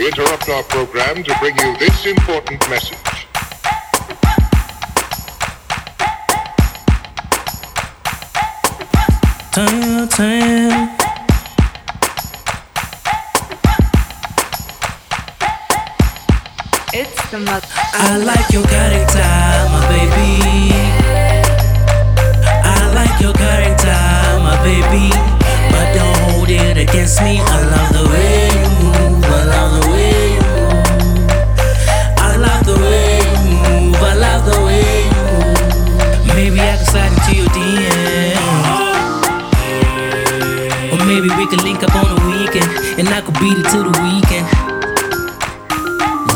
we 0.00 0.06
interrupt 0.06 0.48
our 0.48 0.62
program 0.62 1.22
to 1.22 1.36
bring 1.40 1.54
you 1.58 1.76
this 1.76 2.06
important 2.06 2.58
message. 2.70 2.96
Time, 9.52 10.08
time. 10.08 10.96
It's 16.94 17.30
the 17.30 17.40
mother. 17.40 17.66
I 17.92 18.16
like 18.24 18.50
your 18.52 18.64
character, 18.64 19.18
my 19.72 19.86
baby. 19.90 20.72
I 22.64 22.92
like 22.94 23.20
your 23.20 23.34
character, 23.34 23.59
maybe 41.10 41.28
we 41.34 41.46
can 41.50 41.58
link 41.66 41.82
up 41.82 41.94
on 41.96 42.06
the 42.14 42.18
weekend. 42.30 42.70
And 42.98 43.08
I 43.08 43.20
could 43.20 43.34
beat 43.42 43.58
it 43.58 43.66
to 43.74 43.78
the 43.88 43.94
weekend. 44.06 44.46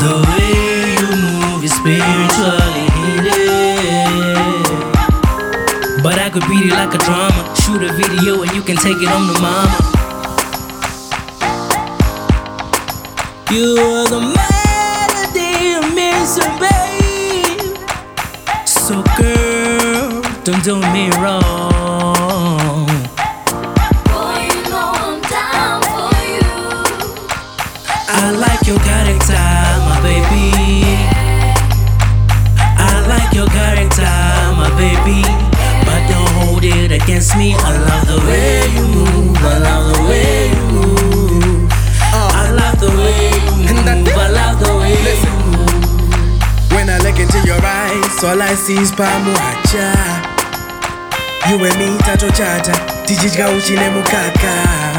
The 0.03 0.13
way 0.27 0.51
you 0.99 1.09
move 1.23 1.63
is 1.63 1.73
spiritually 1.79 2.87
healing. 2.97 4.63
But 6.03 6.19
I 6.19 6.27
could 6.29 6.45
beat 6.51 6.65
it 6.67 6.75
like 6.81 6.93
a 6.93 7.01
drama. 7.07 7.41
Shoot 7.63 7.81
a 7.87 7.91
video 7.93 8.41
and 8.43 8.51
you 8.51 8.61
can 8.61 8.75
take 8.75 8.99
it 8.99 9.09
on 9.15 9.23
to 9.31 9.35
mama. 9.45 9.79
You 13.51 13.67
are 13.95 14.07
the 14.15 14.21
melody 14.39 15.51
I'm 15.79 15.87
missing, 15.95 16.55
babe. 16.59 17.63
So, 18.67 18.95
girl, 19.17 20.21
don't 20.43 20.63
do 20.63 20.75
me 20.91 21.09
wrong. 21.21 21.74
I 28.07 28.31
like 28.31 28.65
your 28.67 28.79
character, 28.79 29.33
my 29.87 29.99
baby. 30.01 30.83
I 32.77 33.05
like 33.07 33.33
your 33.33 33.47
character, 33.47 34.05
my 34.55 34.69
baby. 34.77 35.21
But 35.85 36.01
don't 36.09 36.29
hold 36.39 36.63
it 36.63 36.91
against 36.91 37.35
me. 37.37 37.55
I 37.55 37.77
love 37.77 38.07
the 38.07 38.19
way 38.27 38.65
you 38.75 38.85
move. 38.87 39.37
I 39.37 39.57
love 39.59 39.93
the 39.95 40.03
way 40.03 40.49
you 40.53 40.63
move. 40.71 41.71
I 42.13 42.51
love 42.51 42.79
the 42.79 42.89
way 42.89 43.29
you 43.33 43.51
move. 43.65 44.17
I 44.17 44.29
love 44.29 44.59
the 44.59 44.73
way 44.77 44.95
you 45.25 45.33
move. 45.51 46.71
When 46.71 46.89
I 46.89 46.97
look 46.99 47.19
into 47.19 47.39
your 47.45 47.61
eyes, 47.61 48.23
all 48.23 48.41
I 48.41 48.53
see 48.55 48.77
is 48.77 48.91
pamuhacha. 48.91 49.93
You 51.49 51.63
and 51.63 51.77
me, 51.77 51.97
tato 51.99 52.29
chata, 52.29 52.73
tijichka 53.05 53.49
uchine 53.49 53.89
mukaka. 53.89 54.94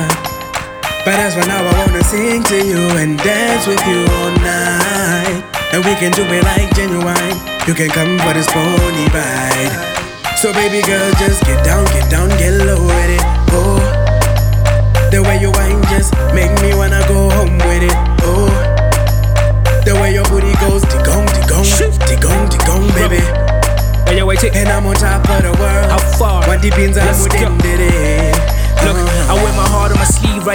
But 1.07 1.23
that's 1.23 1.37
why 1.37 1.47
now 1.47 1.63
I 1.63 1.87
wanna 1.87 2.03
sing 2.03 2.43
to 2.51 2.59
you 2.67 2.83
and 2.99 3.17
dance 3.23 3.65
with 3.69 3.79
you 3.87 4.03
all 4.11 4.35
night. 4.43 5.39
And 5.71 5.85
we 5.87 5.95
can 6.03 6.11
do 6.11 6.27
it 6.27 6.43
like 6.43 6.75
genuine. 6.75 7.31
You 7.63 7.75
can 7.79 7.95
come 7.95 8.19
for 8.19 8.35
this 8.35 8.51
pony 8.51 9.07
ride. 9.15 9.71
So 10.35 10.53
baby 10.53 10.83
girl, 10.83 11.07
just 11.15 11.47
get 11.47 11.63
down, 11.63 11.85
get 11.95 12.11
down, 12.11 12.29
get 12.43 12.59
low 12.67 12.83
with 12.83 13.11
it. 13.15 13.23
Oh, 13.55 13.79
the 15.15 15.23
way 15.23 15.39
you 15.39 15.53
whine 15.55 15.81
just 15.95 16.11
make 16.35 16.51
me 16.59 16.75
wanna 16.75 16.99
go 17.07 17.31
home 17.31 17.55
with 17.55 17.87
it. 17.87 17.97
Oh. 18.27 18.51
The 19.87 19.95
way 19.95 20.13
your 20.13 20.25
booty 20.27 20.59
goes, 20.59 20.83
digong, 20.91 21.31
digong, 21.39 21.63
digong, 22.03 22.51
digong, 22.51 22.83
baby. 22.99 23.23
Hey, 24.11 24.19
yo, 24.19 24.27
wait, 24.27 24.43
And 24.43 24.69
I'm 24.71 24.85
on 24.85 24.97
top 24.97 25.23
of 25.31 25.43
the 25.47 25.55
world. 25.55 25.87
How 25.87 26.03
far? 26.19 26.43
One 26.49 26.61
deep 26.61 26.77
in 26.79 26.95
Let's 26.95 27.29
go. 27.29 27.47
Look, 27.47 28.56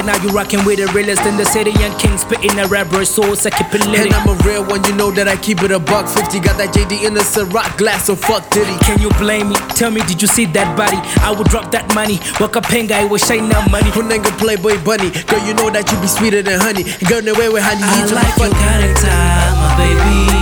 right 0.02 0.18
now. 0.18 0.24
You 0.24 0.30
rockin' 0.36 0.64
with 0.66 0.80
the 0.80 0.88
realest 0.94 1.26
in 1.26 1.38
the 1.38 1.46
city. 1.46 1.72
and 1.84 1.94
king 2.00 2.18
spitting 2.18 2.56
that 2.56 2.70
rap 2.70 2.88
verse, 2.88 3.10
so 3.10 3.24
I 3.24 3.50
keep 3.50 3.74
it 3.74 3.86
lit. 3.88 4.06
And 4.06 4.14
I'm 4.14 4.28
a 4.30 4.36
real 4.44 4.64
one, 4.66 4.84
you 4.86 4.96
know 4.96 5.12
that 5.12 5.28
I 5.28 5.36
keep 5.38 5.62
it 5.64 5.72
a 5.72 5.80
buck 5.80 6.08
50. 6.08 6.40
Got 6.40 6.58
that 6.58 6.74
JD 6.74 7.06
in 7.06 7.14
the 7.14 7.22
Ciroc 7.22 7.78
glass, 7.78 8.06
so 8.06 8.16
fuck 8.16 8.50
Diddy. 8.50 8.78
Can 8.86 9.00
you 9.02 9.10
blame 9.18 9.50
me? 9.50 9.56
Tell 9.76 9.92
me, 9.92 10.02
did 10.02 10.22
you 10.22 10.28
see 10.28 10.46
that 10.58 10.78
body? 10.78 10.98
I 11.22 11.32
would 11.32 11.48
drop 11.48 11.72
that 11.72 11.94
money. 11.94 12.18
Wakapenga, 12.40 12.92
I 12.92 13.06
was 13.06 13.22
shine 13.22 13.50
that 13.50 13.70
money. 13.72 13.90
Kunenga 13.92 14.32
Playboy 14.38 14.84
Bunny. 14.84 15.12
Girl, 15.26 15.44
you 15.46 15.54
know 15.54 15.70
that 15.70 15.90
you 15.92 16.00
be 16.02 16.08
sweeter 16.08 16.42
than 16.42 16.60
honey. 16.60 16.84
Girl, 17.08 17.22
the 17.22 17.34
way 17.36 17.50
with 17.50 17.64
honey, 17.64 17.84
I 17.84 18.06
like 18.12 18.38
your 18.38 18.50
funny. 18.50 18.58
character, 18.58 19.18
my 19.58 19.70
baby. 19.78 20.41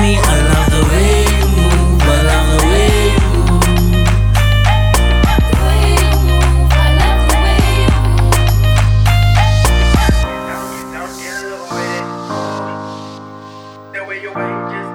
me, 0.00 0.16
I 0.18 0.36
love 0.52 0.70
the 0.70 0.82
way 0.90 1.24
you 1.38 1.46
move, 1.56 2.02
I 2.02 2.22
love 2.30 2.46
the 2.52 2.66
way 2.68 2.92
you 3.14 3.20
move. 3.34 3.90
The 5.50 5.56
way 5.66 5.84
you 6.00 6.10
move, 6.26 6.72
I 6.72 6.86
love 7.00 7.22
the 7.30 7.36
way 7.44 7.62
you 7.82 7.90
move. 8.06 8.38
Don't 10.50 10.68
get, 10.74 10.86
don't 10.94 11.14
get 11.18 11.44
away. 11.60 11.94
Way 14.08 14.22
you 14.22 14.32
wait, 14.32 14.72
just. 14.72 14.87